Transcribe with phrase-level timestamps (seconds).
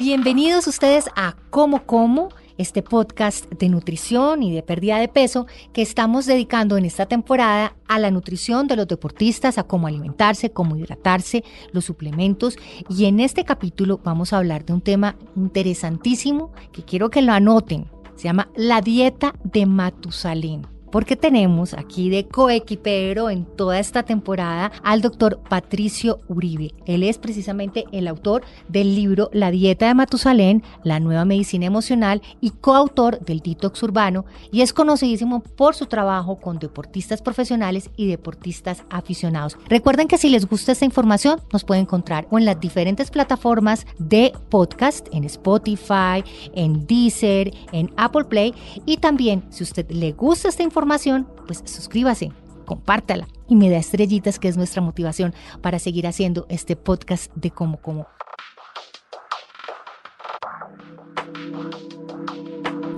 [0.00, 5.82] Bienvenidos ustedes a Como Como, este podcast de nutrición y de pérdida de peso que
[5.82, 10.76] estamos dedicando en esta temporada a la nutrición de los deportistas, a cómo alimentarse, cómo
[10.76, 12.56] hidratarse, los suplementos.
[12.88, 17.32] Y en este capítulo vamos a hablar de un tema interesantísimo que quiero que lo
[17.32, 17.86] anoten.
[18.16, 24.70] Se llama la dieta de Matusalén porque tenemos aquí de coequipero en toda esta temporada
[24.84, 26.72] al doctor Patricio Uribe.
[26.86, 32.22] Él es precisamente el autor del libro La dieta de Matusalén, la nueva medicina emocional
[32.40, 38.06] y coautor del detox urbano y es conocidísimo por su trabajo con deportistas profesionales y
[38.06, 39.58] deportistas aficionados.
[39.66, 44.32] Recuerden que si les gusta esta información nos pueden encontrar en las diferentes plataformas de
[44.48, 46.22] podcast, en Spotify,
[46.54, 48.54] en Deezer, en Apple Play
[48.86, 50.83] y también si usted le gusta esta información
[51.46, 52.30] pues suscríbase,
[52.66, 57.50] compártala y me da estrellitas, que es nuestra motivación para seguir haciendo este podcast de
[57.50, 58.06] Como Como.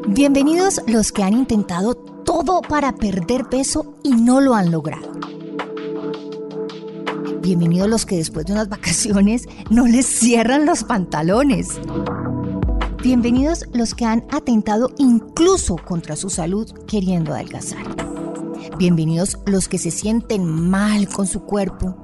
[0.08, 5.12] Bienvenidos los que han intentado todo para perder peso y no lo han logrado.
[7.40, 11.80] Bienvenidos los que después de unas vacaciones no les cierran los pantalones.
[13.06, 17.86] Bienvenidos los que han atentado incluso contra su salud queriendo adelgazar.
[18.78, 21.94] Bienvenidos los que se sienten mal con su cuerpo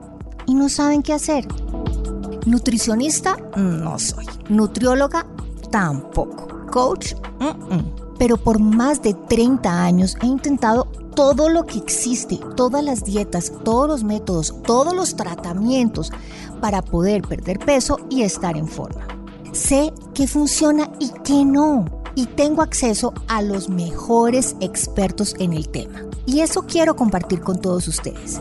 [0.46, 1.48] y no saben qué hacer.
[2.46, 4.26] Nutricionista no soy.
[4.48, 5.26] Nutrióloga
[5.72, 6.46] tampoco.
[6.70, 7.14] Coach,
[8.16, 10.84] pero por más de 30 años he intentado
[11.16, 16.12] todo lo que existe, todas las dietas, todos los métodos, todos los tratamientos
[16.60, 19.21] para poder perder peso y estar en forma.
[19.52, 21.84] Sé qué funciona y qué no.
[22.14, 26.06] Y tengo acceso a los mejores expertos en el tema.
[26.24, 28.40] Y eso quiero compartir con todos ustedes.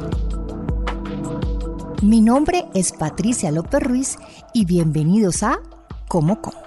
[2.02, 4.18] Mi nombre es Patricia López Ruiz
[4.54, 5.60] y bienvenidos a
[6.08, 6.61] Como Como.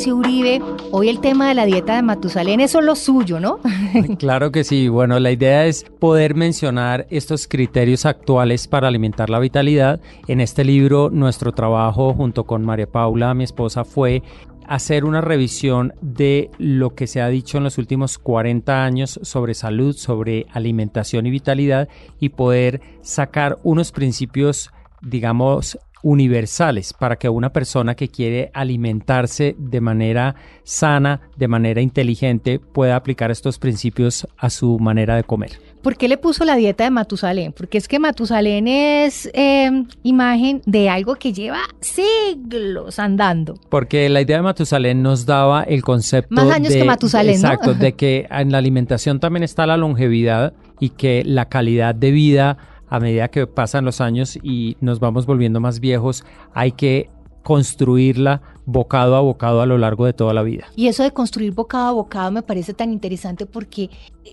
[0.00, 0.62] Patricio Uribe,
[0.92, 3.60] hoy el tema de la dieta de Matusalén, eso es lo suyo, ¿no?
[4.18, 4.88] Claro que sí.
[4.88, 10.00] Bueno, la idea es poder mencionar estos criterios actuales para alimentar la vitalidad.
[10.26, 14.22] En este libro, nuestro trabajo junto con María Paula, mi esposa, fue
[14.66, 19.52] hacer una revisión de lo que se ha dicho en los últimos 40 años sobre
[19.52, 24.70] salud, sobre alimentación y vitalidad y poder sacar unos principios
[25.02, 30.34] digamos, universales para que una persona que quiere alimentarse de manera
[30.64, 35.58] sana, de manera inteligente, pueda aplicar estos principios a su manera de comer.
[35.82, 37.52] ¿Por qué le puso la dieta de Matusalén?
[37.52, 43.54] Porque es que Matusalén es em, imagen de algo que lleva siglos andando.
[43.70, 46.34] Porque la idea de Matusalén nos daba el concepto.
[46.34, 47.36] Más años que Matusalén.
[47.36, 52.10] Exacto, de que en la alimentación también está la longevidad y que la calidad de
[52.10, 52.58] vida
[52.90, 57.08] a medida que pasan los años y nos vamos volviendo más viejos, hay que
[57.42, 60.66] construirla bocado a bocado a lo largo de toda la vida.
[60.76, 63.88] Y eso de construir bocado a bocado me parece tan interesante porque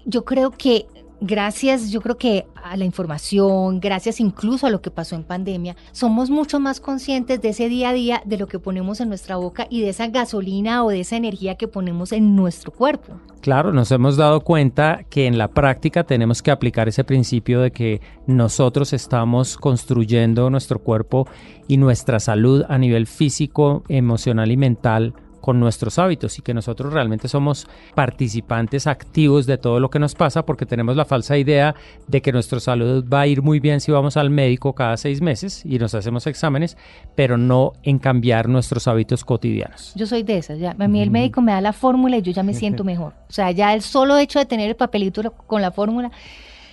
[0.05, 0.87] yo creo que
[1.21, 5.75] gracias yo creo que a la información, gracias incluso a lo que pasó en pandemia,
[5.91, 9.37] somos mucho más conscientes de ese día a día, de lo que ponemos en nuestra
[9.37, 13.19] boca y de esa gasolina o de esa energía que ponemos en nuestro cuerpo.
[13.41, 17.71] Claro, nos hemos dado cuenta que en la práctica tenemos que aplicar ese principio de
[17.71, 21.27] que nosotros estamos construyendo nuestro cuerpo
[21.67, 25.13] y nuestra salud a nivel físico, emocional y mental
[25.47, 30.13] con nuestros hábitos y que nosotros realmente somos participantes activos de todo lo que nos
[30.13, 31.73] pasa porque tenemos la falsa idea
[32.05, 35.21] de que nuestra salud va a ir muy bien si vamos al médico cada seis
[35.21, 36.75] meses y nos hacemos exámenes,
[37.15, 39.93] pero no en cambiar nuestros hábitos cotidianos.
[39.95, 40.75] Yo soy de esas, ya.
[40.77, 43.13] a mí el médico me da la fórmula y yo ya me siento mejor.
[43.29, 46.11] O sea, ya el solo hecho de tener el papelito con la fórmula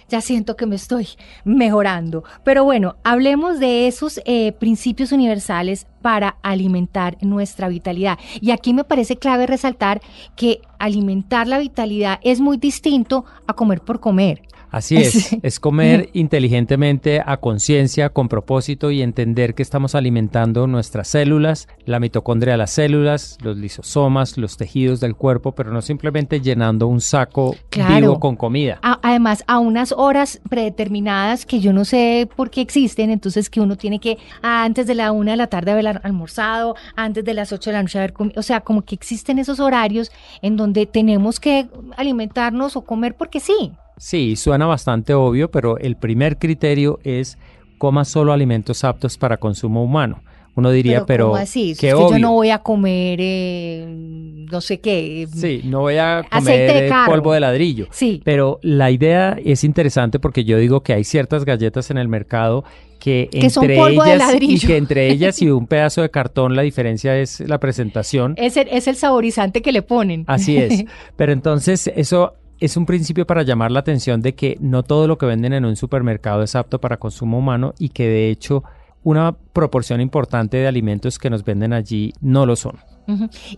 [0.09, 1.09] ya siento que me estoy
[1.45, 2.25] mejorando.
[2.45, 8.19] Pero bueno, hablemos de esos eh, principios universales para alimentar nuestra vitalidad.
[8.41, 10.01] Y aquí me parece clave resaltar
[10.37, 14.43] que alimentar la vitalidad es muy distinto a comer por comer.
[14.75, 21.07] Así es, es comer inteligentemente, a conciencia, con propósito y entender que estamos alimentando nuestras
[21.07, 26.41] células, la mitocondria de las células, los lisosomas, los tejidos del cuerpo, pero no simplemente
[26.41, 28.81] llenando un saco vivo con comida.
[28.83, 33.77] además, a unas horas predeterminadas que yo no sé por qué existen, entonces que uno
[33.77, 37.71] tiene que antes de la una de la tarde haber almorzado, antes de las ocho
[37.71, 40.11] de la noche haber comido, o sea, como que existen esos horarios
[40.43, 43.71] en donde tenemos que alimentarnos o comer porque sí.
[43.97, 47.39] Sí, suena bastante obvio, pero el primer criterio es
[47.79, 50.23] coma solo alimentos aptos para consumo humano.
[50.57, 51.75] Uno diría, pero, ¿cómo así?
[51.75, 55.27] que yo no voy a comer, eh, no sé qué.
[55.35, 57.89] Sí, no voy a comer polvo de ladrillo.
[57.91, 58.23] Sí.
[58.25, 62.63] Pero la idea es interesante porque yo digo que hay ciertas galletas en el mercado
[63.01, 67.41] que, entre ellas y que entre ellas y un pedazo de cartón la diferencia es
[67.41, 68.35] la presentación.
[68.37, 70.25] Es el, es el saborizante que le ponen.
[70.29, 70.85] Así es.
[71.17, 75.19] Pero entonces eso es un principio para llamar la atención de que no todo lo
[75.19, 78.65] que venden en un supermercado es apto para consumo humano y que de hecho
[79.03, 82.79] una proporción importante de alimentos que nos venden allí no lo son.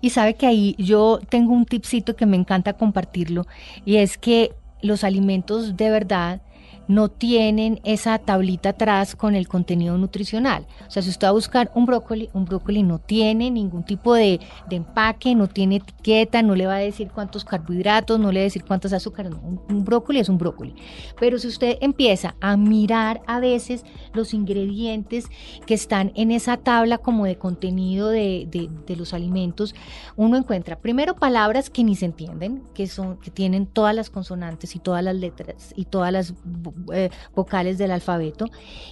[0.01, 3.47] Y sabe que ahí yo tengo un tipcito que me encanta compartirlo
[3.85, 4.53] y es que
[4.83, 6.41] los alimentos de verdad
[6.89, 10.67] no tienen esa tablita atrás con el contenido nutricional.
[10.87, 14.15] O sea, si usted va a buscar un brócoli, un brócoli no tiene ningún tipo
[14.15, 14.41] de,
[14.71, 18.45] empaque, no tiene etiqueta, no le va a decir cuántos carbohidratos, no le va a
[18.45, 19.33] decir cuántos azúcares.
[19.33, 20.75] un, brócoli es un brócoli.
[21.19, 25.27] Pero si usted empieza a mirar a veces los ingredientes
[25.67, 28.47] que están en esa tabla como de contenido de,
[28.87, 29.75] de los alimentos,
[30.17, 34.75] uno encuentra primero palabras que ni se entienden, que, son, que tienen todas las consonantes
[34.75, 36.35] y todas las letras y todas las
[36.93, 38.47] eh, vocales del alfabeto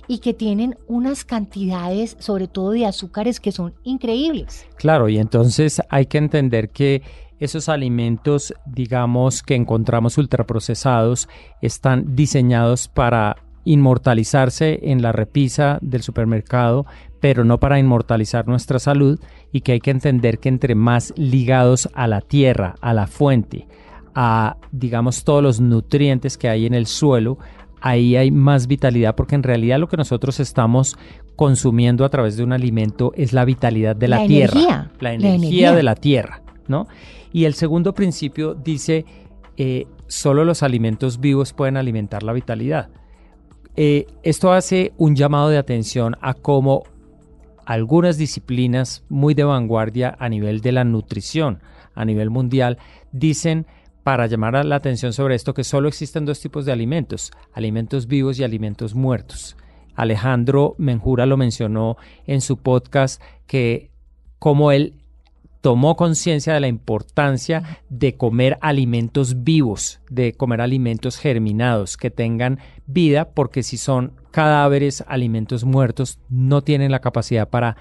[0.08, 4.66] y que tienen unas cantidades, sobre todo de azúcares, que son increíbles.
[4.76, 7.02] Claro, y entonces hay que entender que
[7.38, 11.28] esos alimentos, digamos, que encontramos ultraprocesados,
[11.60, 16.86] están diseñados para inmortalizarse en la repisa del supermercado,
[17.20, 19.18] pero no para inmortalizar nuestra salud
[19.52, 23.66] y que hay que entender que entre más ligados a la tierra, a la fuente,
[24.14, 27.38] a digamos todos los nutrientes que hay en el suelo,
[27.84, 30.96] ahí hay más vitalidad porque en realidad lo que nosotros estamos
[31.36, 35.82] consumiendo a través de un alimento es la vitalidad de la, tierra, la energía, de
[35.82, 36.86] la tierra, ¿no?
[37.30, 39.04] Y el segundo principio dice,
[39.58, 42.88] eh, solo los alimentos vivos pueden alimentar la vitalidad.
[43.76, 46.84] Eh, esto hace un llamado de atención a cómo
[47.66, 51.60] algunas disciplinas muy de vanguardia a nivel de la nutrición,
[51.94, 52.78] a nivel mundial,
[53.12, 53.66] dicen
[54.04, 58.38] para llamar la atención sobre esto que solo existen dos tipos de alimentos, alimentos vivos
[58.38, 59.56] y alimentos muertos.
[59.96, 61.96] Alejandro Menjura lo mencionó
[62.26, 63.90] en su podcast que
[64.38, 64.94] como él
[65.62, 72.58] tomó conciencia de la importancia de comer alimentos vivos, de comer alimentos germinados que tengan
[72.86, 77.78] vida, porque si son cadáveres, alimentos muertos, no tienen la capacidad para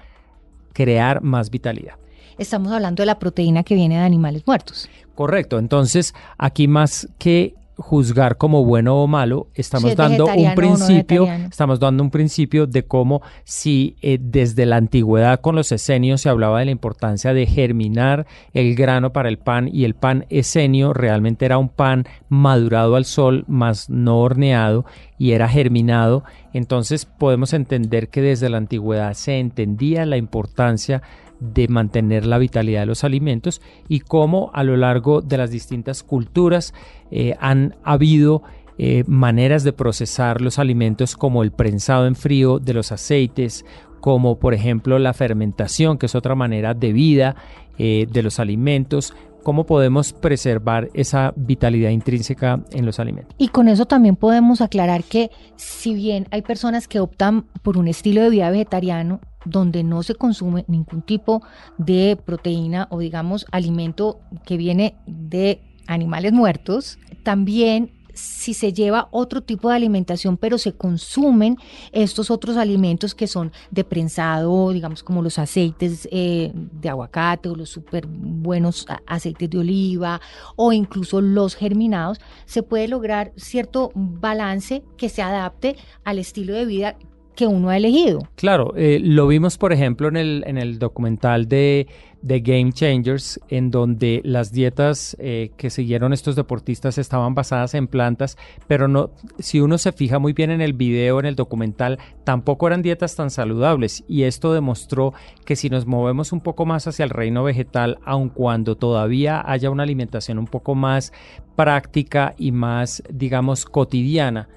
[0.72, 1.98] crear más vitalidad
[2.38, 4.88] estamos hablando de la proteína que viene de animales muertos.
[5.14, 11.80] Correcto, entonces aquí más que juzgar como bueno o malo, estamos dando un principio, estamos
[11.80, 16.60] dando un principio de cómo si eh, desde la antigüedad con los esenios se hablaba
[16.60, 21.44] de la importancia de germinar el grano para el pan y el pan esenio realmente
[21.44, 24.84] era un pan madurado al sol, más no horneado
[25.18, 26.22] y era germinado,
[26.52, 31.23] entonces podemos entender que desde la antigüedad se entendía la importancia de
[31.68, 36.74] mantener la vitalidad de los alimentos y cómo a lo largo de las distintas culturas
[37.10, 38.42] eh, han habido
[38.76, 43.64] eh, maneras de procesar los alimentos como el prensado en frío de los aceites,
[44.00, 47.36] como por ejemplo la fermentación, que es otra manera de vida
[47.78, 49.14] eh, de los alimentos,
[49.44, 53.36] cómo podemos preservar esa vitalidad intrínseca en los alimentos.
[53.38, 57.86] Y con eso también podemos aclarar que si bien hay personas que optan por un
[57.86, 61.42] estilo de vida vegetariano, donde no se consume ningún tipo
[61.78, 69.42] de proteína o digamos alimento que viene de animales muertos, también si se lleva otro
[69.42, 71.56] tipo de alimentación, pero se consumen
[71.92, 77.56] estos otros alimentos que son de prensado, digamos como los aceites eh, de aguacate o
[77.56, 80.20] los súper buenos aceites de oliva
[80.56, 86.64] o incluso los germinados, se puede lograr cierto balance que se adapte al estilo de
[86.64, 86.96] vida
[87.34, 88.28] que uno ha elegido.
[88.36, 91.88] Claro, eh, lo vimos por ejemplo en el, en el documental de,
[92.24, 97.86] de Game Changers, en donde las dietas eh, que siguieron estos deportistas estaban basadas en
[97.86, 101.98] plantas, pero no, si uno se fija muy bien en el video, en el documental,
[102.24, 104.04] tampoco eran dietas tan saludables.
[104.08, 105.12] Y esto demostró
[105.44, 109.68] que si nos movemos un poco más hacia el reino vegetal, aun cuando todavía haya
[109.68, 111.12] una alimentación un poco más
[111.56, 114.48] práctica y más, digamos, cotidiana,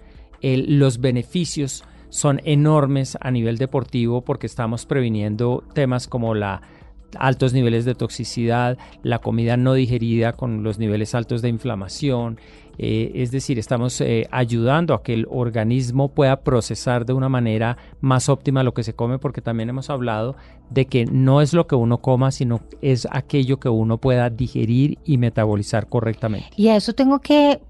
[0.42, 6.62] los beneficios son enormes a nivel deportivo porque estamos previniendo temas como la
[7.18, 12.40] altos niveles de toxicidad, la comida no digerida con los niveles altos de inflamación,
[12.80, 17.78] eh, es decir, estamos eh, ayudando a que el organismo pueda procesar de una manera
[18.02, 20.36] más óptima lo que se come, porque también hemos hablado
[20.70, 25.00] de que no es lo que uno coma, sino es aquello que uno pueda digerir
[25.06, 26.50] y metabolizar correctamente.
[26.56, 27.62] Y a eso tengo que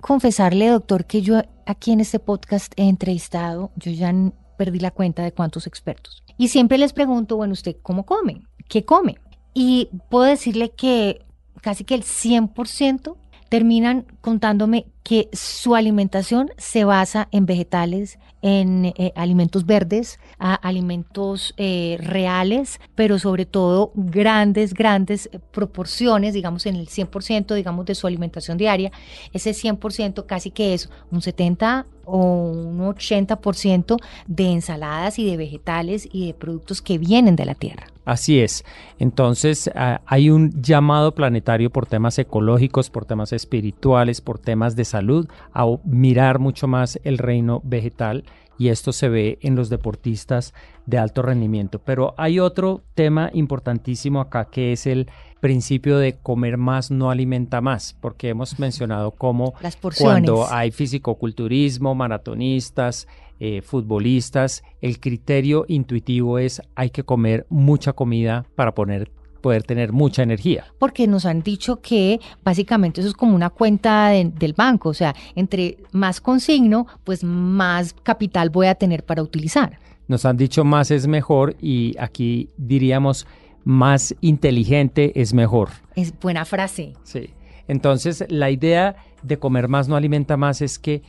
[0.00, 4.12] confesarle, doctor, que yo aquí en este podcast he entrevistado, yo ya
[4.56, 6.24] perdí la cuenta de cuántos expertos.
[6.38, 8.42] Y siempre les pregunto, bueno, ¿usted cómo come?
[8.68, 9.16] ¿Qué come?
[9.54, 11.24] Y puedo decirle que
[11.62, 13.16] casi que el 100%
[13.48, 21.54] terminan contándome que su alimentación se basa en vegetales, en eh, alimentos verdes, a alimentos
[21.56, 28.06] eh, reales, pero sobre todo grandes, grandes proporciones, digamos en el 100%, digamos, de su
[28.06, 28.90] alimentación diaria.
[29.32, 33.96] Ese 100% casi que es un 70 o un 80%
[34.26, 37.86] de ensaladas y de vegetales y de productos que vienen de la tierra.
[38.06, 38.64] Así es.
[39.00, 45.28] Entonces hay un llamado planetario por temas ecológicos, por temas espirituales, por temas de salud,
[45.52, 48.24] a mirar mucho más el reino vegetal
[48.58, 50.54] y esto se ve en los deportistas
[50.86, 51.80] de alto rendimiento.
[51.80, 55.10] Pero hay otro tema importantísimo acá que es el
[55.40, 59.54] principio de comer más no alimenta más, porque hemos mencionado cómo
[59.98, 63.08] cuando hay fisicoculturismo, maratonistas,
[63.40, 69.10] eh, futbolistas, el criterio intuitivo es hay que comer mucha comida para poner
[69.46, 70.64] poder tener mucha energía.
[70.78, 75.14] Porque nos han dicho que básicamente eso es como una cuenta del banco, o sea,
[75.36, 79.78] entre más consigno, pues más capital voy a tener para utilizar.
[80.08, 83.26] Nos han dicho más es mejor y aquí diríamos
[83.62, 85.68] más inteligente es mejor.
[85.94, 86.94] Es buena frase.
[87.04, 87.30] Sí.
[87.68, 91.02] Entonces, la idea de comer más no alimenta más es que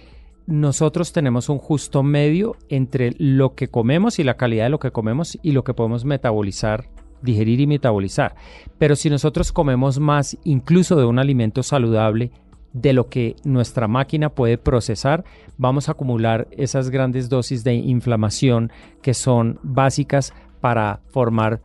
[0.48, 4.92] nosotros tenemos un justo medio entre lo que comemos y la calidad de lo que
[4.92, 6.90] comemos y lo que podemos metabolizar
[7.22, 8.36] digerir y metabolizar.
[8.78, 12.32] Pero si nosotros comemos más incluso de un alimento saludable,
[12.74, 15.24] de lo que nuestra máquina puede procesar,
[15.58, 21.62] vamos a acumular esas grandes dosis de inflamación que son básicas para formar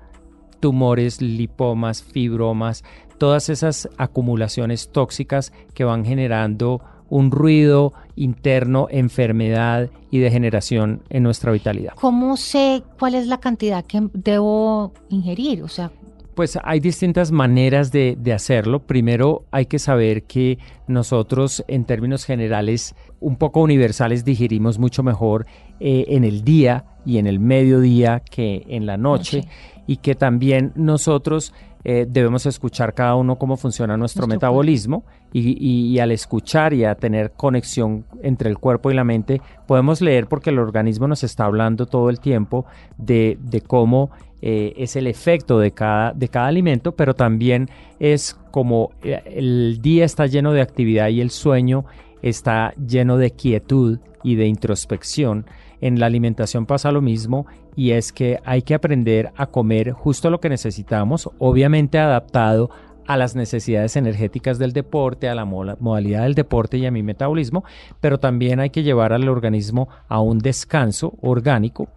[0.61, 2.85] tumores, lipomas, fibromas,
[3.19, 6.81] todas esas acumulaciones tóxicas que van generando
[7.13, 11.93] un ruido interno, enfermedad y degeneración en nuestra vitalidad.
[11.95, 15.63] ¿Cómo sé cuál es la cantidad que debo ingerir?
[15.63, 15.93] O sea,
[16.35, 18.87] pues hay distintas maneras de, hacerlo.
[18.87, 25.45] Primero hay que saber que nosotros en términos generales, un poco universales, digerimos mucho mejor
[25.81, 29.43] eh, en el día y en el mediodía que en la noche.
[29.87, 31.53] y que también nosotros
[31.85, 37.33] eh, debemos escuchar cada uno cómo funciona nuestro, metabolismo y, al escuchar y a tener
[37.33, 41.87] conexión entre el cuerpo y la mente, podemos leer porque el organismo nos está hablando
[41.87, 42.67] todo el tiempo
[42.99, 44.11] de, cómo
[44.43, 49.81] eh, es el efecto de cada, de cada alimento, pero también es como eh, el
[49.81, 51.85] día está lleno de actividad y el sueño
[52.23, 55.47] está lleno de quietud y de introspección.
[55.81, 60.31] En la alimentación pasa lo mismo y es que hay que aprender a comer justo
[60.31, 62.71] lo que necesitamos, obviamente adaptado
[63.07, 67.65] a las necesidades energéticas del deporte, a la modalidad del deporte y a mi metabolismo,
[68.01, 71.89] pero también hay que llevar al organismo a un descanso orgánico.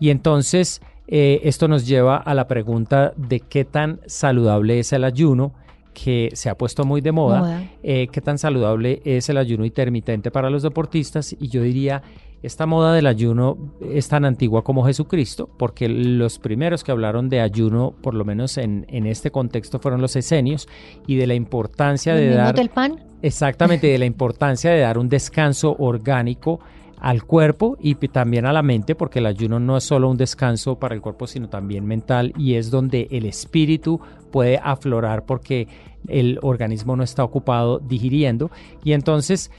[0.00, 5.04] Y entonces eh, esto nos lleva a la pregunta de qué tan saludable es el
[5.04, 5.52] ayuno
[6.04, 10.30] que se ha puesto muy de moda, eh, qué tan saludable es el ayuno intermitente
[10.30, 12.02] para los deportistas y yo diría
[12.42, 17.40] esta moda del ayuno es tan antigua como Jesucristo, porque los primeros que hablaron de
[17.40, 20.68] ayuno, por lo menos en, este contexto, fueron los esenios
[21.06, 22.54] y de la importancia de dar...
[22.54, 23.02] del pan?
[23.22, 26.60] Exactamente, de la importancia de dar un descanso orgánico
[26.98, 30.78] al cuerpo y también a la mente, porque el ayuno no es solo un descanso
[30.78, 34.00] para el cuerpo, sino también mental y es donde el espíritu
[34.30, 35.68] puede aflorar porque
[36.08, 38.50] el organismo no está ocupado digiriendo.
[38.84, 39.50] Y entonces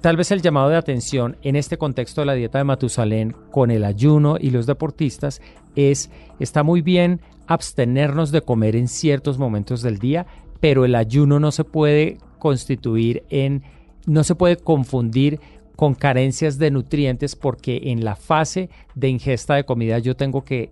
[0.00, 3.70] tal vez el llamado de atención en este contexto de la dieta de Matusalén con
[3.70, 5.40] el ayuno y los deportistas
[5.74, 10.26] es, está muy bien abstenernos de comer en ciertos momentos del día,
[10.60, 13.62] pero el ayuno no se puede constituir en,
[14.06, 15.40] no se puede confundir
[15.76, 20.70] con carencias de nutrientes porque en la fase de ingesta de comida yo tengo que,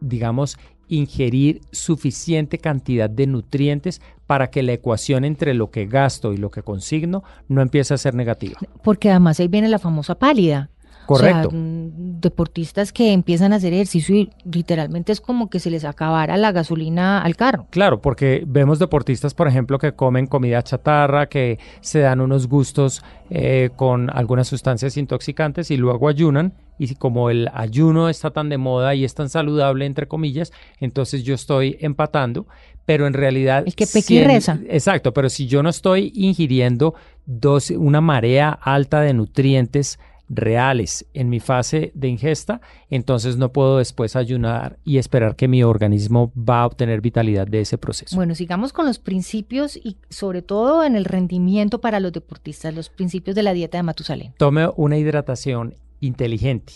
[0.00, 0.56] digamos,
[0.88, 6.50] ingerir suficiente cantidad de nutrientes para que la ecuación entre lo que gasto y lo
[6.50, 8.58] que consigno no empiece a ser negativa.
[8.82, 10.70] Porque además ahí viene la famosa pálida.
[11.06, 11.50] Correcto.
[11.52, 16.36] Mm, deportistas que empiezan a hacer ejercicio y literalmente es como que se les acabara
[16.36, 17.66] la gasolina al carro.
[17.70, 23.02] Claro, porque vemos deportistas, por ejemplo, que comen comida chatarra, que se dan unos gustos
[23.30, 26.54] eh, con algunas sustancias intoxicantes y luego ayunan.
[26.78, 31.22] Y como el ayuno está tan de moda y es tan saludable, entre comillas, entonces
[31.22, 32.46] yo estoy empatando,
[32.84, 33.62] pero en realidad...
[33.66, 34.58] El que peque reza.
[34.68, 36.94] Exacto, pero si yo no estoy ingiriendo
[37.26, 43.78] dos, una marea alta de nutrientes, reales en mi fase de ingesta, entonces no puedo
[43.78, 48.16] después ayunar y esperar que mi organismo va a obtener vitalidad de ese proceso.
[48.16, 52.88] Bueno, sigamos con los principios y sobre todo en el rendimiento para los deportistas, los
[52.88, 54.34] principios de la dieta de Matusalén.
[54.38, 56.72] Tome una hidratación inteligente.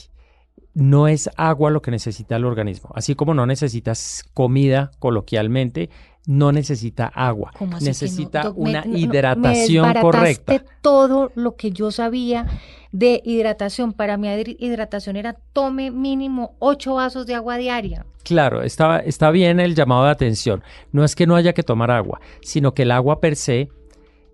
[0.74, 2.90] no es agua lo que necesita el organismo.
[2.94, 5.90] Así como no necesitas comida coloquialmente,
[6.28, 10.62] no necesita agua, necesita una hidratación me correcta.
[10.82, 12.46] todo lo que yo sabía
[12.92, 13.92] de hidratación.
[13.92, 14.28] Para mí
[14.58, 18.06] hidratación era tome mínimo ocho vasos de agua diaria.
[18.24, 20.62] Claro, está, está bien el llamado de atención.
[20.92, 23.68] No es que no haya que tomar agua, sino que el agua per se,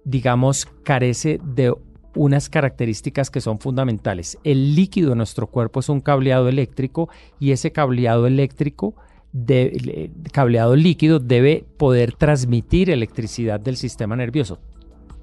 [0.04, 1.72] digamos, carece de
[2.16, 4.38] unas características que son fundamentales.
[4.44, 7.08] El líquido de nuestro cuerpo es un cableado eléctrico
[7.40, 8.94] y ese cableado eléctrico
[9.32, 14.58] de, cableado líquido debe poder transmitir electricidad del sistema nervioso.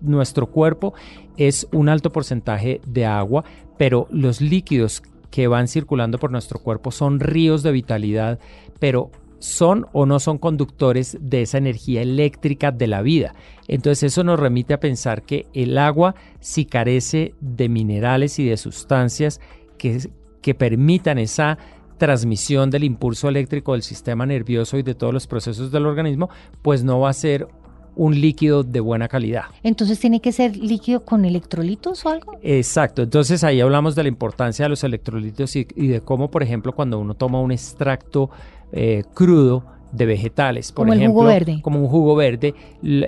[0.01, 0.93] Nuestro cuerpo
[1.37, 3.43] es un alto porcentaje de agua,
[3.77, 8.39] pero los líquidos que van circulando por nuestro cuerpo son ríos de vitalidad,
[8.79, 13.33] pero son o no son conductores de esa energía eléctrica de la vida.
[13.67, 18.57] Entonces eso nos remite a pensar que el agua, si carece de minerales y de
[18.57, 19.41] sustancias
[19.77, 21.57] que, permitan esa
[21.97, 26.29] transmisión del impulso eléctrico del sistema nervioso y de todos los procesos del organismo,
[26.61, 27.47] pues no va a ser
[27.95, 29.45] un líquido de buena calidad.
[29.63, 32.37] Entonces tiene que ser líquido con electrolitos o algo.
[32.41, 36.73] Exacto, entonces ahí hablamos de la importancia de los electrolitos y, de cómo, por ejemplo,
[36.73, 38.29] cuando uno toma un extracto
[38.71, 41.59] eh, crudo de vegetales, por como ejemplo, jugo verde.
[41.61, 42.55] como un jugo verde,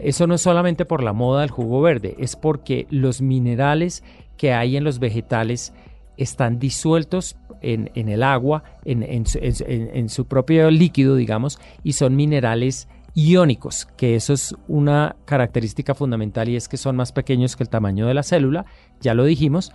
[0.03, 4.03] eso no es solamente por la moda del jugo verde, es porque los minerales
[4.35, 5.73] que hay en los vegetales
[6.17, 14.15] están disueltos en, el agua, en, su propio líquido, digamos, y son minerales iónicos, que
[14.15, 18.13] eso es una característica fundamental y es que son más pequeños que el tamaño de
[18.13, 18.65] la célula,
[18.99, 19.71] ya lo dijimos,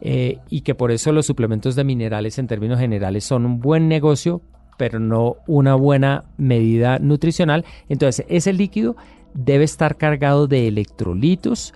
[0.00, 3.88] eh, y que por eso los suplementos de minerales en términos generales son un buen
[3.88, 4.42] negocio,
[4.76, 7.64] pero no una buena medida nutricional.
[7.88, 8.96] Entonces, ese líquido
[9.34, 11.72] debe estar cargado de electrolitos,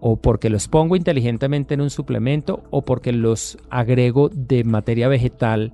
[0.00, 5.72] o porque los pongo inteligentemente en un suplemento o porque los agrego de materia vegetal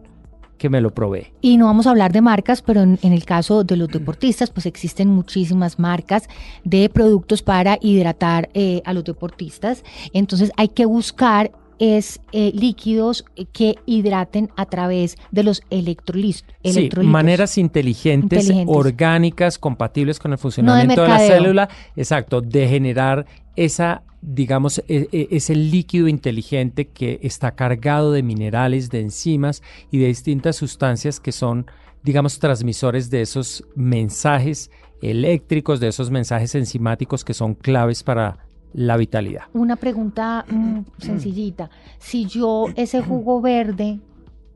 [0.59, 1.33] que me lo provee.
[1.41, 4.67] Y no vamos a hablar de marcas, pero en, el caso de los deportistas, pues
[4.67, 6.29] existen muchísimas marcas
[6.65, 9.85] de productos para hidratar eh, a los deportistas.
[10.13, 11.51] Entonces hay que buscar
[11.83, 16.45] es eh, líquidos que hidraten a través de los electrolitos.
[16.63, 24.03] Sí, maneras inteligentes, orgánicas, compatibles con el funcionamiento de, la célula, exacto, de generar esa
[24.23, 30.07] digamos, e, e, ese líquido inteligente que está cargado de minerales, de enzimas y de
[30.07, 31.67] distintas sustancias que son,
[32.05, 34.71] digamos, transmisores de esos mensajes
[35.03, 38.39] eléctricos, de esos mensajes enzimáticos que son claves para
[38.73, 39.43] la vitalidad.
[39.53, 41.69] Una pregunta mm, sencillita.
[41.99, 43.99] Si yo ese jugo verde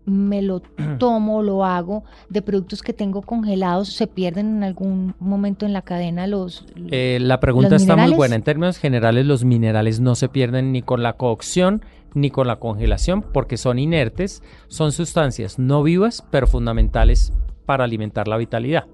[0.07, 0.61] me lo
[0.99, 5.83] tomo, lo hago de productos que tengo congelados, ¿se pierden en algún momento en la
[5.83, 6.64] cadena los...
[6.90, 8.37] Eh, la pregunta está muy buena.
[8.37, 11.83] En términos generales, los minerales no se pierden ni con la cocción
[12.14, 17.33] ni con la congelación porque son inertes, son sustancias no vivas, pero fundamentales
[17.66, 18.87] para alimentar la vitalidad.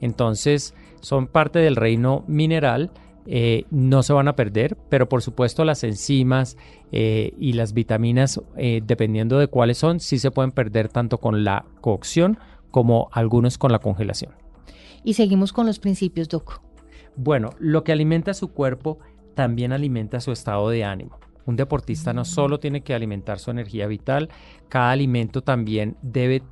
[0.00, 2.90] Entonces, son parte del reino mineral
[3.26, 6.56] eh, no se van a perder, pero por supuesto las enzimas
[6.92, 11.42] eh, y las vitaminas, eh, dependiendo de cuáles son, sí se pueden perder tanto con
[11.42, 12.38] la cocción
[12.70, 14.32] como algunos con la congelación.
[15.04, 16.60] Y seguimos con los principios, Doc.
[17.16, 18.98] Bueno, lo que alimenta su cuerpo
[19.34, 21.18] también alimenta su estado de ánimo.
[21.46, 22.26] Un deportista no mm.
[22.26, 24.28] solo tiene que alimentar su energía vital,
[24.68, 26.42] cada alimento también debe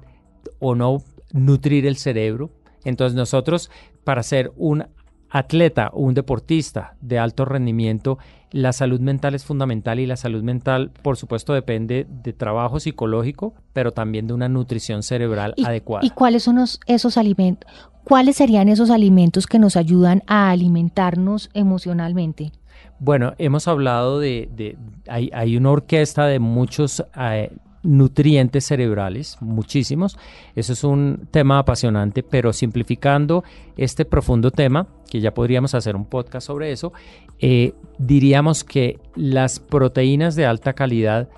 [0.58, 2.50] o no nutrir el cerebro.
[2.84, 3.70] Entonces nosotros
[4.04, 4.84] para ser un
[5.32, 8.18] atleta o un deportista de alto rendimiento,
[8.50, 13.54] la salud mental es fundamental y la salud mental, por supuesto, depende de trabajo psicológico,
[13.72, 16.04] pero también de una nutrición cerebral adecuada.
[16.04, 17.70] ¿Y cuáles son esos alimentos?
[18.04, 22.52] ¿Cuáles serían esos alimentos que nos ayudan a alimentarnos emocionalmente?
[22.98, 24.76] Bueno, hemos hablado de,
[25.08, 27.50] hay, una orquesta de muchos eh,
[27.82, 30.18] nutrientes cerebrales, muchísimos.
[30.54, 33.44] Eso es un tema apasionante, pero simplificando
[33.76, 36.92] este profundo tema, que ya podríamos hacer un podcast sobre eso,
[37.40, 41.28] eh, diríamos que las proteínas de alta calidad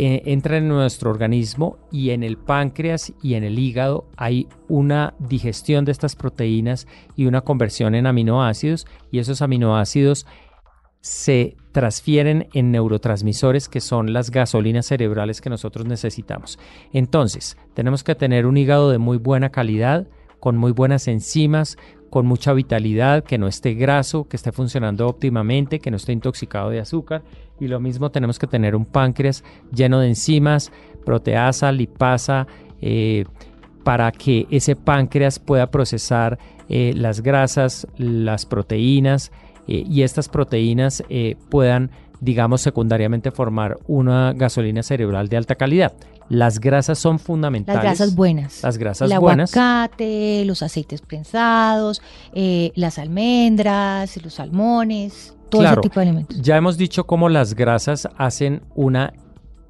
[0.00, 5.14] eh, entran en nuestro organismo y en el páncreas y en el hígado hay una
[5.18, 6.86] digestión de estas proteínas
[7.16, 10.24] y una conversión en aminoácidos y esos aminoácidos
[11.00, 16.58] se transfieren en neurotransmisores que son las gasolinas cerebrales que nosotros necesitamos.
[16.92, 20.08] Entonces, tenemos que tener un hígado de muy buena calidad,
[20.40, 21.76] con muy buenas enzimas,
[22.10, 26.70] con mucha vitalidad, que no esté graso, que esté funcionando óptimamente, que no esté intoxicado
[26.70, 27.22] de azúcar.
[27.60, 30.72] Y lo mismo tenemos que tener un páncreas lleno de enzimas,
[31.04, 32.46] proteasa, lipasa,
[32.80, 33.24] eh,
[33.84, 39.32] para que ese páncreas pueda procesar eh, las grasas, las proteínas,
[39.68, 45.92] eh, y estas proteínas eh, puedan digamos secundariamente formar una gasolina cerebral de alta calidad.
[46.28, 47.82] Las grasas son fundamentales.
[47.82, 48.62] Las grasas buenas.
[48.62, 49.52] Las grasas el buenas.
[49.52, 52.02] El aguacate, los aceites prensados,
[52.34, 56.42] eh, las almendras, los salmones, todo ese tipo de alimentos.
[56.42, 59.14] Ya hemos dicho cómo las grasas hacen una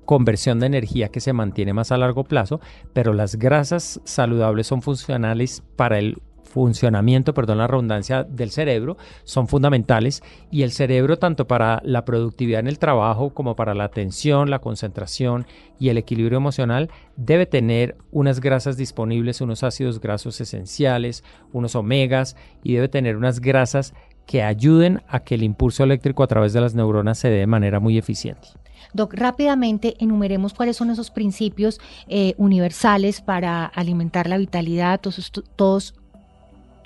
[0.04, 2.60] conversión de energía que se mantiene más a largo plazo,
[2.92, 6.16] pero las grasas saludables son funcionales para el
[6.48, 12.60] funcionamiento, perdón la redundancia, del cerebro son fundamentales y el cerebro tanto para la productividad
[12.60, 15.46] en el trabajo como para la atención, la concentración
[15.78, 22.36] y el equilibrio emocional debe tener unas grasas disponibles, unos ácidos grasos esenciales, unos omegas
[22.62, 23.94] y debe tener unas grasas
[24.26, 27.46] que ayuden a que el impulso eléctrico a través de las neuronas se dé de
[27.46, 28.48] manera muy eficiente.
[28.92, 35.94] Doc, rápidamente enumeremos cuáles son esos principios eh, universales para alimentar la vitalidad, todos, todos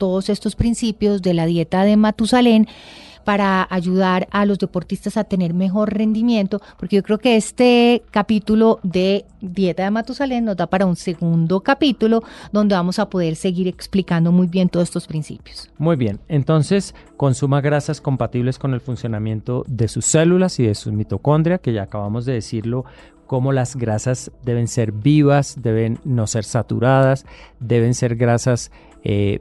[0.02, 2.66] todos estos principios de la dieta de Matusalén
[3.22, 8.80] para ayudar a los deportistas a tener mejor rendimiento, porque yo creo que este capítulo
[8.82, 13.68] de Dieta de Matusalén nos da para un segundo capítulo donde vamos a poder seguir
[13.68, 15.70] explicando muy bien todos estos principios.
[15.78, 20.92] Muy bien, entonces consuma grasas compatibles con el funcionamiento de sus células y de sus
[20.92, 22.86] mitocondria, que ya acabamos de decirlo
[23.28, 27.24] cómo las grasas deben ser vivas, deben no ser saturadas,
[27.60, 28.72] deben ser grasas
[29.04, 29.40] eh,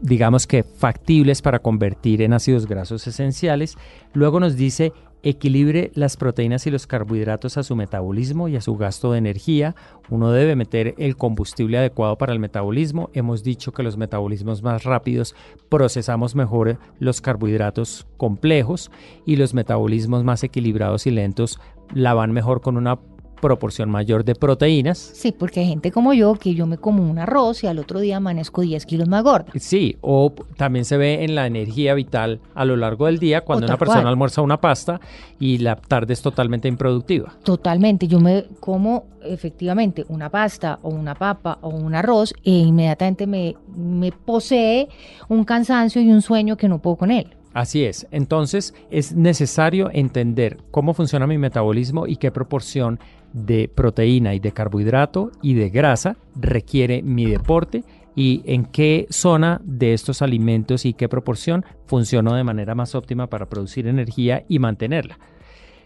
[0.00, 3.76] digamos que factibles para convertir en ácidos grasos esenciales.
[4.12, 8.76] Luego nos dice equilibre las proteínas y los carbohidratos a su metabolismo y a su
[8.76, 9.74] gasto de energía.
[10.10, 13.10] Uno debe meter el combustible adecuado para el metabolismo.
[13.12, 15.34] Hemos dicho que los metabolismos más rápidos
[15.68, 18.90] procesamos mejor los carbohidratos complejos
[19.24, 21.60] y los metabolismos más equilibrados y lentos
[21.94, 22.98] la van mejor con una
[23.42, 24.96] proporción mayor de proteínas.
[24.96, 28.00] Sí, porque hay gente como yo que yo me como un arroz y al otro
[28.00, 29.52] día amanezco 10 kilos más gorda.
[29.56, 33.66] Sí, o también se ve en la energía vital a lo largo del día cuando
[33.66, 35.00] una persona almuerza una pasta
[35.38, 37.34] y la tarde es totalmente improductiva.
[37.42, 43.26] Totalmente, yo me como efectivamente una pasta o una papa o un arroz e inmediatamente
[43.26, 44.88] me, me posee
[45.28, 47.34] un cansancio y un sueño que no puedo con él.
[47.54, 52.98] Así es, entonces es necesario entender cómo funciona mi metabolismo y qué proporción
[53.32, 59.60] de proteína y de carbohidrato y de grasa requiere mi deporte y en qué zona
[59.64, 64.58] de estos alimentos y qué proporción funcionó de manera más óptima para producir energía y
[64.58, 65.18] mantenerla.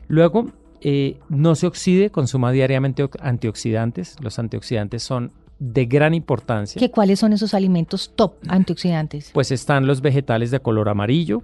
[0.09, 0.47] Luego,
[0.81, 4.17] eh, no se oxide, consuma diariamente antioxidantes.
[4.21, 6.79] Los antioxidantes son de gran importancia.
[6.79, 9.31] ¿Qué, ¿Cuáles son esos alimentos top antioxidantes?
[9.33, 11.43] Pues están los vegetales de color amarillo,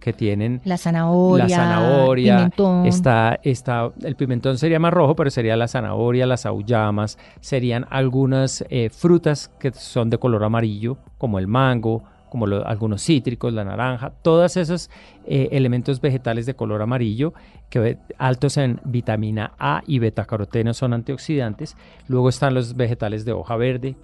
[0.00, 2.86] que tienen la zanahoria, la zanahoria, pimentón.
[2.86, 8.64] Está, está, el pimentón sería más rojo, pero sería la zanahoria, las aullamas, serían algunas
[8.68, 14.12] eh, frutas que son de color amarillo, como el mango, como algunos cítricos, la naranja,
[14.22, 14.90] todos esos
[15.26, 17.32] eh, elementos vegetales de color amarillo
[17.70, 21.76] que altos en vitamina A y betacaroteno son antioxidantes.
[22.06, 23.96] Luego están los vegetales de hoja verde,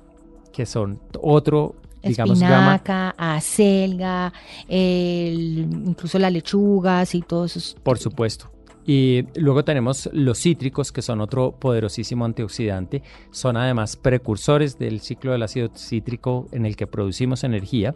[0.53, 4.33] que son otro digamos, espinaca, acelga,
[4.69, 7.77] incluso las lechugas y todos esos.
[7.83, 8.51] Por supuesto.
[8.87, 13.03] Y luego tenemos los cítricos, que son otro poderosísimo antioxidante.
[13.31, 17.95] Son además precursores del ciclo del ácido cítrico en el que producimos energía.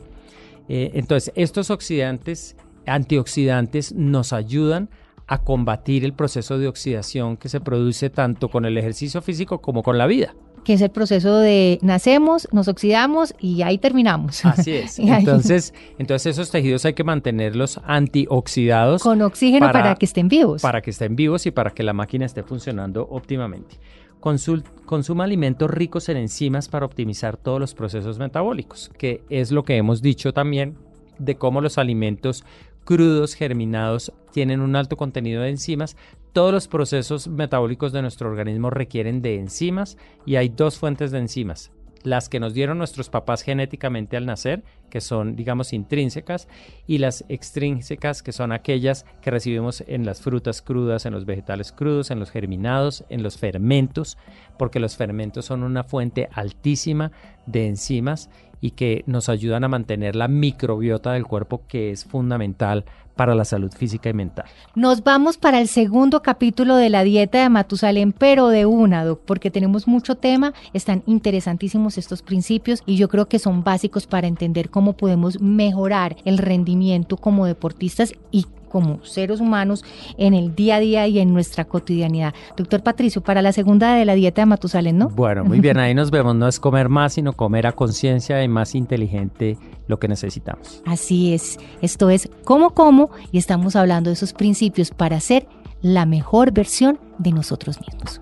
[0.69, 4.89] Eh, entonces, estos oxidantes, antioxidantes nos ayudan
[5.27, 9.83] a combatir el proceso de oxidación que se produce tanto con el ejercicio físico como
[9.83, 10.35] con la vida
[10.69, 14.45] que es el proceso de nacemos, nos oxidamos y ahí terminamos.
[14.45, 14.99] Así es.
[14.99, 19.03] entonces, entonces esos tejidos hay que mantenerlos antioxidados.
[19.03, 20.61] Con oxígeno para, que estén vivos.
[20.61, 23.81] Para que estén vivos y para que la máquina esté funcionando óptimamente.
[24.21, 29.79] consuma alimentos ricos en enzimas para optimizar todos los procesos metabólicos, que es lo que
[29.79, 30.77] hemos dicho también
[31.19, 32.45] de cómo los alimentos
[32.85, 35.97] crudos, germinados, tienen un alto contenido de enzimas,
[36.33, 41.19] todos los procesos metabólicos de nuestro organismo requieren de enzimas y hay dos fuentes de
[41.19, 41.71] enzimas.
[42.05, 46.49] Las que nos dieron nuestros papás genéticamente al nacer, que son, digamos, intrínsecas,
[46.87, 51.73] y las extrínsecas, que son aquellas que recibimos en las frutas crudas, en los vegetales
[51.73, 54.17] crudos, en los germinados, en los fermentos,
[54.59, 57.11] porque los fermentos son una fuente altísima
[57.47, 62.85] de enzimas y que nos ayudan a mantener la microbiota del cuerpo, que es fundamental
[63.19, 64.47] para la salud física y mental.
[64.77, 69.23] Nos vamos para el segundo capítulo de la dieta de Matusalén, pero de una, Doc,
[69.27, 74.29] porque tenemos mucho tema, están interesantísimos estos principios y yo creo que son básicos para
[74.29, 79.85] entender cómo podemos mejorar el rendimiento como deportistas y como seres humanos
[80.17, 82.35] en el día a día y en nuestra cotidianidad.
[82.57, 85.09] Doctor Patricio, para la segunda de la dieta de Matusalén, ¿no?
[85.09, 86.35] Bueno, muy bien, ahí nos vemos.
[86.35, 90.83] No es comer más, sino comer a conciencia y más inteligente lo que necesitamos.
[90.87, 91.59] Así es.
[91.83, 95.47] Esto es Como Como y estamos hablando de esos principios para ser
[95.81, 98.21] la mejor versión de nosotros mismos.